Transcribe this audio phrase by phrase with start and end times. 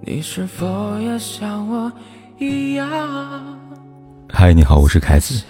[0.00, 1.92] 你是否也像我
[2.38, 2.88] 一样？
[4.28, 5.42] 嗨，你好，我是凯子。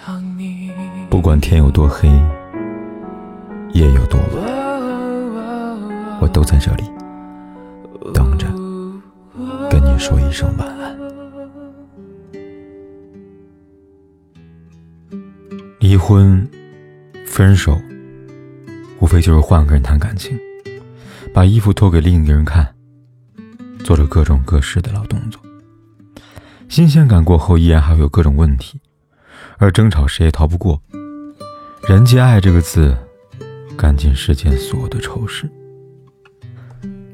[1.09, 2.09] 不管天有多黑，
[3.73, 4.29] 夜有多晚，
[6.19, 6.83] 我都在这里
[8.13, 8.47] 等着
[9.69, 10.97] 跟你说一声晚安。
[15.79, 16.45] 离婚、
[17.25, 17.79] 分手，
[18.99, 20.37] 无非就是换个人谈感情，
[21.33, 22.67] 把衣服脱给另一个人看。
[23.89, 25.41] 做着各种各式的老动作，
[26.67, 28.79] 新鲜感过后，依然还会有各种问题，
[29.57, 30.79] 而争吵谁也逃不过。
[31.87, 32.95] 人皆爱这个字，
[33.75, 35.49] 干尽世间所有的丑事。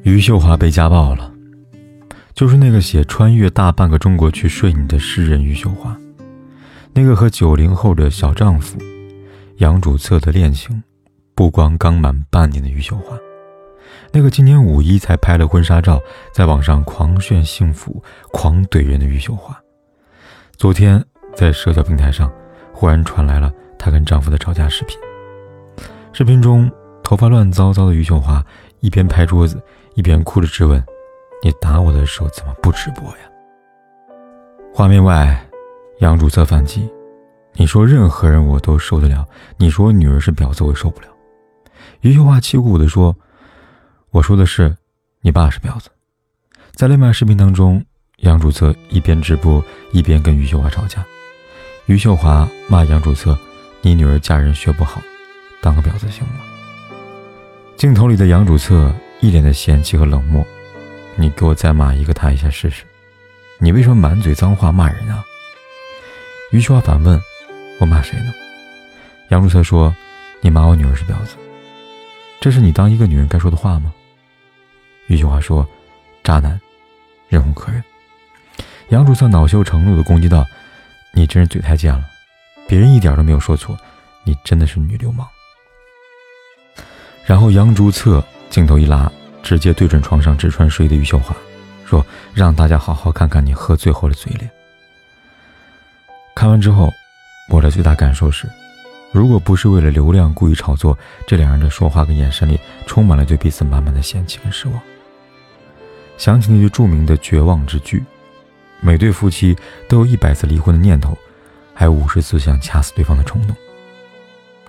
[0.03, 1.31] 余秀华被家暴了，
[2.33, 5.95] 就是那个写《穿越大半个中国去睡你》的诗人余秀华，
[6.91, 8.77] 那个和九零后的小丈夫
[9.59, 10.83] 杨主策的恋情
[11.33, 13.17] 不光刚满半年的余秀华。
[14.12, 15.99] 那个今年五一才拍了婚纱照，
[16.34, 19.59] 在网上狂炫幸福、狂怼人的余秀华，
[20.55, 21.03] 昨天
[21.36, 22.31] 在社交平台上
[22.72, 24.97] 忽然传来了她跟丈夫的吵架视频。
[26.13, 26.72] 视频中，
[27.03, 28.41] 头发乱糟糟的余秀华
[28.80, 29.61] 一边拍桌子，
[29.95, 30.81] 一边哭着质问
[31.44, 33.17] ：“你打我的时候怎么不直播呀？”
[34.73, 35.38] 画面外，
[36.00, 36.89] 杨主策反击
[37.56, 41.08] ：“你说任何人我都受得了，你说女儿是婊子，我受不了。”
[42.00, 43.13] 余秀华气鼓鼓地说。
[44.16, 44.73] 我说的是，
[45.19, 45.89] 你爸是婊子。
[46.71, 47.83] 在另外视频当中，
[48.19, 51.05] 杨主策一边直播一边跟于秀华吵架。
[51.88, 53.38] 于秀华骂杨主策
[53.83, 55.02] ：“你女儿嫁人学不好，
[55.61, 56.35] 当个婊子行吗？”
[57.75, 60.47] 镜头里的杨主策一脸的嫌弃和冷漠
[61.19, 62.85] ：“你给我再骂一个他一下试试，
[63.59, 65.25] 你为什么满嘴脏话骂人啊？”
[66.53, 67.19] 于秀华反问
[67.81, 68.33] ：“我骂谁呢？”
[69.27, 69.94] 杨主策说
[70.39, 71.35] ：“你骂我女儿是婊子，
[72.39, 73.94] 这是你当一个女人该说的话吗？”
[75.08, 75.67] 余秀华说
[76.23, 76.59] ：“渣男，
[77.30, 77.84] 忍无可忍。”
[78.89, 80.45] 杨主策恼羞成怒的攻击道
[81.14, 82.06] ：“你真是嘴太贱了，
[82.67, 83.78] 别人一点都没有说错，
[84.23, 85.28] 你真的是女流氓。”
[87.25, 91.35] 然后杨主策镜头一拉，直接对准床上直穿睡衣的余秀华，
[91.85, 94.50] 说：“让大家好好看看你喝醉后的嘴脸。”
[96.35, 96.91] 看完之后，
[97.50, 98.47] 我的最大感受是，
[99.12, 104.79] 如果不是为了流量故意炒作，这两人的说话跟眼神里充满了对彼此满满的嫌弃跟失望。
[106.18, 108.03] 想起那句著名的绝望之句
[108.81, 109.56] ：“每对夫妻
[109.88, 111.18] 都有一百次离婚的念头，
[111.74, 113.56] 还有五十次想掐死对方的冲动。”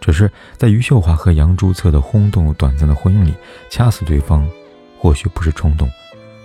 [0.00, 3.34] 只是在余秀华和杨朱策的轰动短暂的婚姻里，
[3.70, 4.48] 掐死对方，
[4.98, 5.88] 或许不是冲动，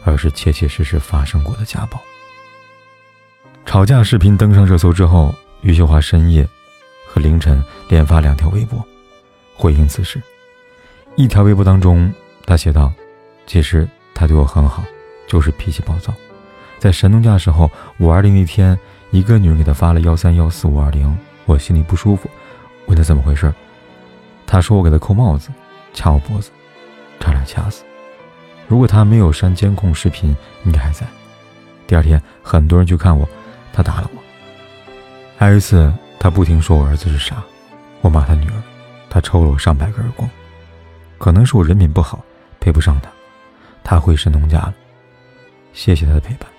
[0.04, 2.00] 而是切切实实发生过的家暴。
[3.66, 6.48] 吵架视频登上热搜之后，余秀华深夜
[7.08, 8.84] 和凌晨连发两条微博，
[9.56, 10.22] 回应此事。
[11.16, 12.12] 一条微博当中，
[12.46, 12.92] 他写道
[13.48, 13.88] ：“其实。”
[14.22, 14.84] 他对我很好，
[15.26, 16.14] 就是脾气暴躁。
[16.78, 17.68] 在神农架时候，
[17.98, 18.78] 五二零那天，
[19.10, 21.18] 一个女人给他发了幺三幺四五二零，
[21.48, 22.30] 我心里不舒服，
[22.86, 23.52] 问他怎么回事。
[24.46, 25.50] 他说我给他扣帽子，
[25.92, 26.52] 掐我脖子，
[27.20, 27.84] 差点掐死。
[28.68, 31.04] 如果他没有删监控视频，应该还在。
[31.88, 33.28] 第二天，很多人去看我，
[33.74, 34.22] 他打了我。
[35.36, 37.38] 还有一次，他不停说我儿子是傻，
[38.02, 38.62] 我骂他女儿，
[39.10, 40.30] 他抽了我上百个耳光。
[41.18, 42.24] 可能是我人品不好，
[42.60, 43.10] 配不上他。
[43.84, 44.74] 他回神农架了，
[45.74, 46.50] 谢谢他的陪伴，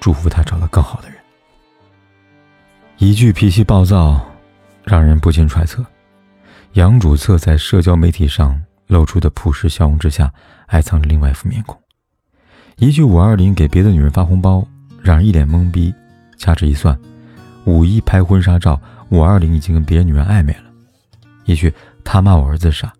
[0.00, 1.18] 祝福他找到更好的人。
[2.98, 4.24] 一句脾气暴躁，
[4.84, 5.84] 让人不禁揣测，
[6.74, 10.32] 杨主策在社交媒体上露出的朴实笑容之下，
[10.66, 11.80] 还藏着另外一副面孔。
[12.76, 14.66] 一句五二零给别的女人发红包，
[15.02, 15.94] 让人一脸懵逼。
[16.36, 16.98] 掐指一算，
[17.64, 20.64] 五一拍婚纱照，五二零已经跟别的女人暧昧了。
[21.44, 21.72] 一句
[22.02, 22.92] 他骂我儿子傻，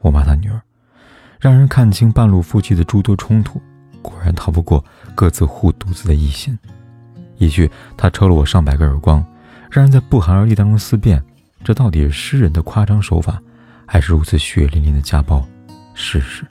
[0.00, 0.60] 我骂他女儿。
[1.40, 3.58] 让人看清半路夫妻的诸多冲突，
[4.02, 4.84] 果然逃不过
[5.14, 6.56] 各自护犊子的异心。
[7.38, 9.24] 一句“他抽了我上百个耳光”，
[9.72, 11.22] 让人在不寒而栗当中思辨：
[11.64, 13.40] 这到底是诗人的夸张手法，
[13.86, 15.42] 还是如此血淋淋的家暴
[15.94, 16.44] 事实？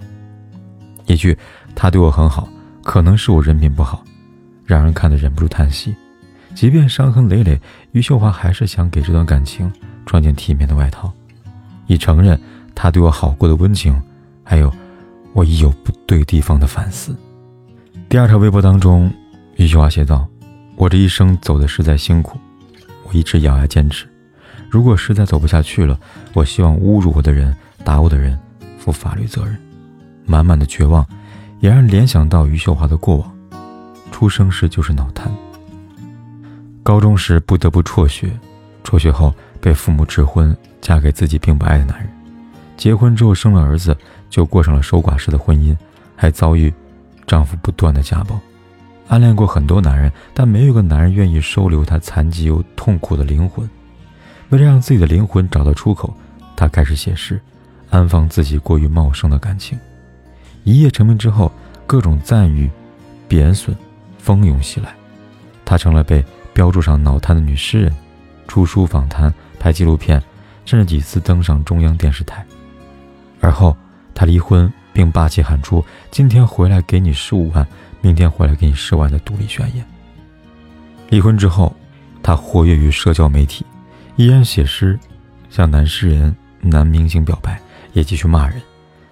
[1.05, 1.37] 一句
[1.75, 2.49] “他对我很好”，
[2.83, 4.03] 可能是我人品不好，
[4.65, 5.95] 让人看得忍不住叹息。
[6.55, 9.71] 即便伤痕累累，余秀华还是想给这段感情
[10.07, 11.13] 穿件体面的外套，
[11.85, 12.41] 以承认
[12.73, 14.01] 他对我好过的温情。
[14.49, 14.73] 还有，
[15.33, 17.15] 我已有不对地方的反思。
[18.09, 19.13] 第二条微博当中，
[19.57, 20.27] 余秀华写道
[20.75, 22.35] ：“我这一生走的实在辛苦，
[23.07, 24.07] 我一直咬牙坚持。
[24.67, 25.99] 如果实在走不下去了，
[26.33, 28.39] 我希望侮辱我的人、打我的人
[28.79, 29.55] 负法律责任。”
[30.25, 31.05] 满满的绝望，
[31.59, 33.31] 也让联想到余秀华的过往：
[34.11, 35.31] 出生时就是脑瘫，
[36.81, 38.31] 高中时不得不辍学，
[38.83, 39.31] 辍学后
[39.61, 42.09] 被父母指婚，嫁给自己并不爱的男人。
[42.77, 43.95] 结婚之后生了儿子，
[44.29, 45.75] 就过上了守寡式的婚姻，
[46.15, 46.73] 还遭遇
[47.25, 48.39] 丈夫不断的家暴。
[49.07, 53.67] 暗恋过很多男人，但没有一个男人愿意收留她残疾又痛苦的灵魂。
[54.49, 56.13] 为了让自己的灵魂找到出口，
[56.55, 57.41] 她开始写诗，
[57.89, 59.79] 安放自己过于茂盛的感情。
[60.63, 61.51] 一夜成名之后，
[61.87, 62.69] 各种赞誉、
[63.27, 63.75] 贬损
[64.19, 64.93] 蜂拥袭来，
[65.65, 66.23] 她成了被
[66.53, 67.95] 标注上脑瘫的女诗人，
[68.47, 70.21] 出书访谈、拍纪录片，
[70.65, 72.45] 甚至几次登上中央电视台。
[73.41, 73.75] 而后，
[74.19, 75.81] 他离婚，并霸气喊出
[76.11, 77.65] ：“今天回来给你十五万，
[78.01, 79.85] 明天回来给你十万”的独立宣言。
[81.07, 81.73] 离婚之后，
[82.21, 83.65] 他活跃于社交媒体，
[84.17, 84.99] 依然写诗，
[85.49, 87.61] 向男诗人、男明星表白，
[87.93, 88.61] 也继续骂人，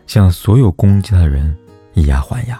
[0.08, 1.56] 向所有攻击他的人
[1.94, 2.60] 以牙还牙。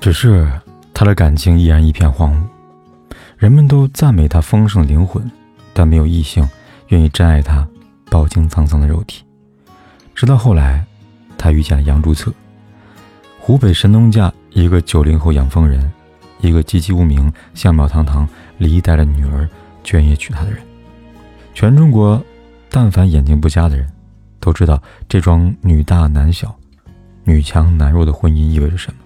[0.00, 0.50] 只是
[0.92, 5.30] 他的感情依然一片荒芜，人们都赞美他丰盛的灵魂，
[5.72, 6.44] 但没有异性
[6.88, 7.64] 愿意真爱他
[8.10, 9.22] 饱经沧桑的肉体。
[10.12, 10.84] 直到后来，
[11.42, 12.32] 他遇见了杨朱策。
[13.40, 15.92] 湖北神农架一个九零后养蜂人，
[16.40, 18.28] 一个籍籍无名、相貌堂堂、
[18.58, 19.48] 离异带了女儿
[19.82, 20.60] 却愿意娶她的人。
[21.52, 22.22] 全中国，
[22.70, 23.90] 但凡眼睛不瞎的人，
[24.38, 26.54] 都知道这桩女大男小、
[27.24, 28.98] 女强男弱的婚姻意味着什么。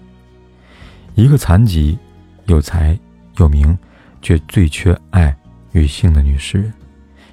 [1.15, 1.97] 一个残疾、
[2.45, 2.95] 有才
[3.37, 3.75] 有名，
[4.21, 5.35] 却最缺爱
[5.71, 6.71] 与性的女诗人；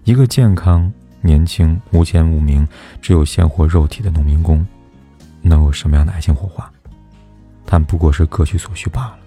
[0.05, 0.91] 一个健康。
[1.27, 2.69] 年轻无钱无名，
[3.01, 4.63] 只有鲜活肉体的农民工，
[5.49, 6.71] 能有什么样的爱情火花？
[7.65, 9.19] 但不过是各取所需罢了。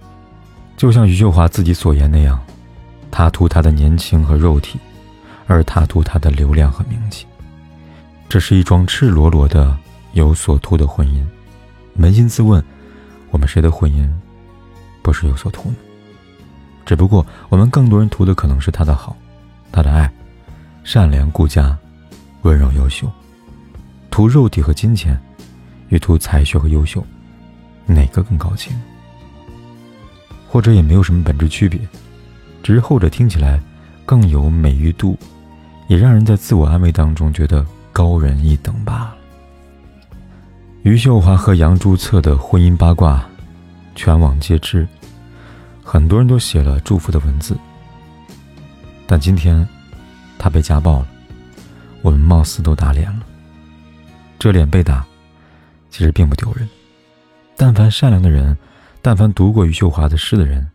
[0.76, 2.40] 就像余秀华自己所言那样，
[3.10, 4.80] 他图他的年轻和肉体，
[5.48, 7.26] 而他图他的流量和名气。
[8.28, 9.78] 这是一桩赤裸裸的
[10.14, 11.24] 有所图的婚姻。
[11.98, 12.64] 扪心自问，
[13.32, 14.08] 我们谁的婚姻
[15.02, 15.76] 不是有所图呢？
[16.86, 19.16] 只不过我们更多人图的可能是他的好，
[19.72, 20.12] 他的爱，
[20.84, 21.78] 善良顾家。
[22.44, 23.12] 温柔优秀，
[24.10, 25.20] 图肉体和金钱，
[25.90, 27.06] 玉兔才学和优秀，
[27.86, 28.76] 哪个更高清？
[30.48, 31.80] 或者也没有什么本质区别，
[32.64, 33.60] 只是后者听起来
[34.06, 35.18] 更有美誉度，
[35.88, 39.16] 也让人在自我安慰当中觉得高人一等罢了。
[40.84, 43.28] 余秀华和杨朱策的婚姻八卦，
[43.94, 44.88] 全网皆知，
[45.84, 47.58] 很多人都写了祝福的文字。
[49.06, 49.68] 但今天，
[50.38, 51.08] 他被家暴了。
[52.02, 53.20] 我们貌似都打脸了，
[54.40, 55.06] 这脸被打，
[55.98, 56.70] 其实并不丢人。
[57.56, 58.56] 但凡善良的人，
[59.02, 60.68] 但凡读过余秀华的诗的人，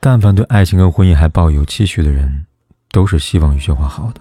[0.00, 2.44] 但凡对爱情跟婚姻还抱有期许的人，
[2.90, 4.20] 都是希望余秀华好的，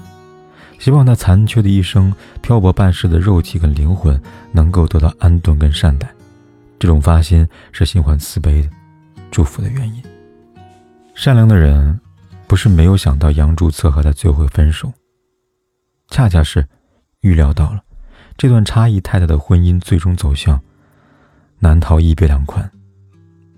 [0.78, 2.14] 希望她残缺的一生、
[2.44, 4.22] 漂泊半世的肉体跟灵魂
[4.52, 6.08] 能够得到安顿跟善待。
[6.78, 8.70] 这种发心是心怀慈悲的
[9.32, 10.04] 祝福的原因。
[11.16, 12.00] 善良的人，
[12.46, 14.94] 不是没有想到杨朱策和他最后分手。
[16.12, 16.64] 恰恰是
[17.22, 17.82] 预料到了
[18.38, 20.60] 这段差异太大的婚姻最终走向
[21.60, 22.70] 难逃一别两宽，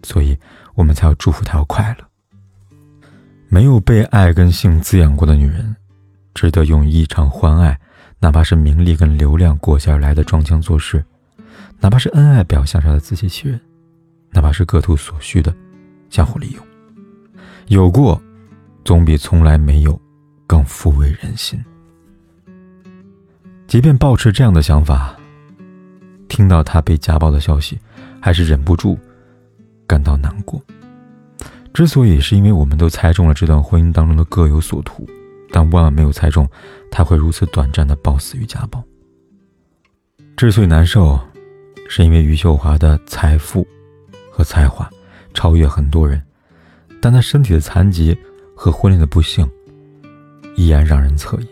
[0.04, 0.38] 所以
[0.76, 2.06] 我们才要祝福她要快乐。
[3.50, 5.76] 没有被爱跟性滋养过的女人，
[6.34, 7.80] 值得用一场欢爱，
[8.20, 11.04] 哪怕是名利跟流量裹挟而来的装腔作势，
[11.80, 13.60] 哪怕是恩爱表象上的自欺欺人，
[14.32, 15.54] 哪怕是各图所需的
[16.10, 16.64] 相互利用。
[17.68, 18.22] 有过，
[18.86, 20.00] 总比从来没有
[20.46, 21.60] 更抚慰人心。
[23.68, 25.14] 即便抱持这样的想法，
[26.30, 27.78] 听到他被家暴的消息，
[28.22, 28.98] 还是忍不住
[29.86, 30.62] 感到难过。
[31.74, 35.06] 之所以是因为我们都猜中了这段婚姻当中的各有所图，
[35.52, 36.50] 但万万没有猜中
[36.90, 38.82] 他会如此短暂的暴死于家暴。
[40.38, 41.20] 之所以难受，
[41.90, 43.68] 是因为余秀华的财富
[44.32, 44.90] 和才华
[45.34, 46.22] 超越很多人，
[47.02, 48.18] 但她身体的残疾
[48.56, 49.46] 和婚恋的不幸
[50.56, 51.48] 依然让人侧隐。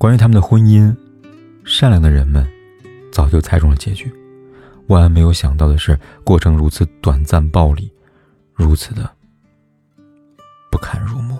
[0.00, 0.96] 关于他们的婚姻，
[1.62, 2.50] 善良的人们
[3.12, 4.10] 早就猜中了结局。
[4.86, 7.92] 万万没有想到的是，过程如此短暂、暴力，
[8.54, 9.10] 如此的
[10.70, 11.38] 不堪入目。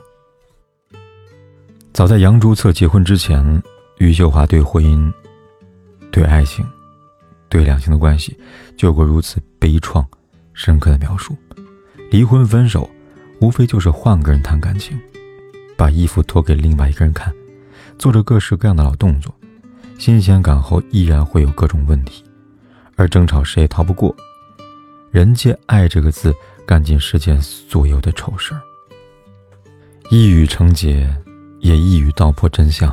[1.94, 3.62] 早在杨朱策结婚之前，
[3.96, 5.10] 余秀华对婚姻、
[6.12, 6.62] 对爱情、
[7.48, 8.38] 对两性的关系
[8.76, 10.04] 就有过如此悲怆、
[10.52, 11.34] 深刻的描述。
[12.10, 12.90] 离婚分手，
[13.40, 15.00] 无非就是换个人谈感情，
[15.78, 17.34] 把衣服脱给另外一个人看。
[18.00, 19.30] 做着各式各样的老动作，
[19.98, 22.24] 新鲜感后依然会有各种问题，
[22.96, 24.16] 而争吵谁也逃不过。
[25.10, 26.34] 人借“爱”这个字
[26.66, 28.62] 干尽世间所有的丑事儿，
[30.08, 31.14] 一语成结，
[31.58, 32.90] 也一语道破真相。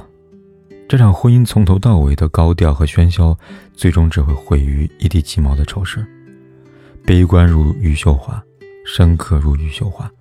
[0.90, 3.34] 这场婚姻从头到尾的高调和喧嚣，
[3.74, 6.06] 最终只会毁于一地鸡毛的丑事。
[7.06, 8.44] 悲观如余秀华，
[8.86, 10.12] 深刻如余秀华，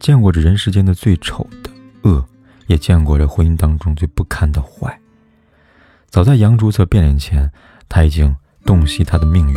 [0.00, 1.70] 见过这人世间的最丑的
[2.10, 2.26] 恶。
[2.72, 4.98] 也见过这婚姻当中最不堪的坏。
[6.08, 7.50] 早在杨竹策变脸前，
[7.88, 9.54] 他已经洞悉他的命运。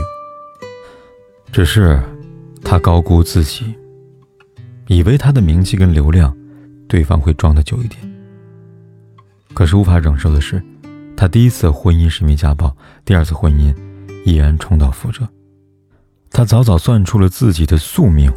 [1.51, 2.01] 只是
[2.61, 3.73] 他高估自己，
[4.87, 6.35] 以为他的名气跟流量，
[6.89, 7.99] 对方会装的久一点。
[9.53, 10.61] 可是无法忍受的是，
[11.15, 13.73] 他第一次婚姻是因为家暴，第二次婚姻
[14.25, 15.25] 依然重蹈覆辙。
[16.31, 18.29] 他早早算出了自己的宿命，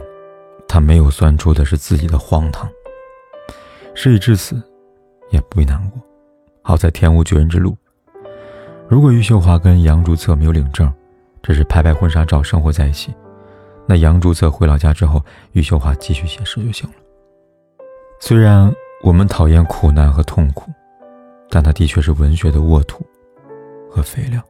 [0.68, 2.68] 他没有算出的是自己的荒唐。
[3.96, 4.62] 事已至此，
[5.30, 6.00] 也不必难过。
[6.62, 7.76] 好在天无绝人之路。
[8.88, 10.92] 如果余秀华跟杨竹策没有领证，
[11.42, 13.14] 只是拍拍婚纱照生活在一起，
[13.86, 16.96] 那杨竹策回老家之后，余秀华继续写诗就行了。
[18.20, 20.70] 虽然我们讨厌苦难和痛苦，
[21.48, 23.06] 但它的确是文学的沃土
[23.90, 24.42] 和肥料。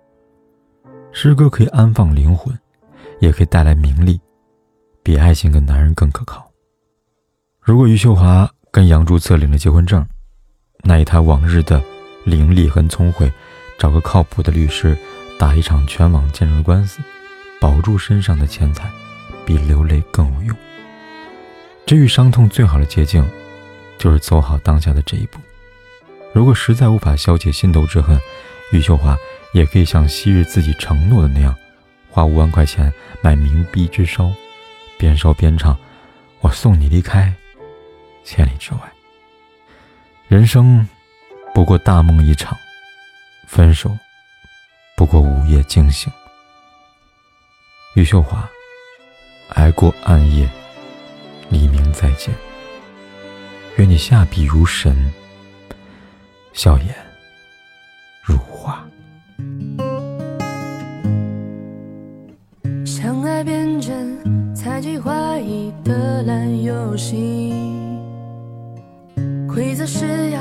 [1.13, 2.57] 诗歌可以安放灵魂，
[3.21, 4.21] 也可以带来名利，
[5.03, 6.49] 比爱情跟男人更可靠。
[7.61, 10.07] 如果余秀华跟杨竹策领了结婚证，
[10.85, 11.83] 那以他往日的
[12.25, 13.31] 伶俐和聪慧，
[13.79, 14.97] 找个靠谱的律师，
[15.39, 17.01] 打一场全网见证的官司，
[17.61, 18.91] 保住身上的钱财，
[19.45, 20.57] 比流泪更有用。
[21.85, 23.27] 治愈伤痛最好的捷径，
[23.99, 25.39] 就是走好当下的这一步。
[26.33, 28.19] 如果实在无法消解心头之恨，
[28.73, 29.17] 余秀华
[29.53, 31.55] 也可以像昔日自己承诺的那样，
[32.11, 32.93] 花五万块钱
[33.23, 34.31] 买冥币之烧，
[34.99, 35.77] 边烧边唱
[36.41, 37.33] ：“我送你离开
[38.25, 38.81] 千里之外。”
[40.29, 40.87] 人生
[41.55, 42.55] 不过大梦一场，
[43.47, 43.97] 分手
[44.95, 46.13] 不过午夜惊醒。
[47.97, 48.47] 余秀华，
[49.55, 50.47] 挨过暗夜，
[51.49, 52.35] 黎明再见。
[53.79, 55.11] 愿你下笔如神，
[56.53, 56.95] 笑颜
[58.23, 58.87] 如花。
[62.85, 67.88] 相爱变真，猜忌怀疑的烂游戏。
[69.59, 70.39] 规则是要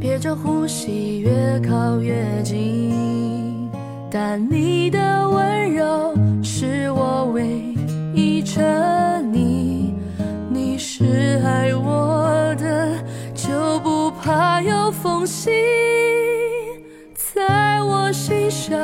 [0.00, 1.30] 憋着呼吸，越
[1.60, 3.70] 靠越近。
[4.10, 7.46] 但你的温柔是我唯
[8.12, 9.92] 一沉溺。
[10.48, 12.90] 你是爱我的，
[13.34, 15.52] 就不怕有缝隙，
[17.14, 18.74] 在我心上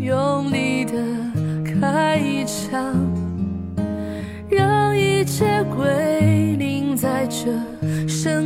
[0.00, 0.92] 用力的
[1.64, 2.94] 开一枪，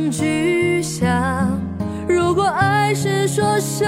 [0.09, 1.59] 巨响。
[2.07, 3.87] 如果爱是说声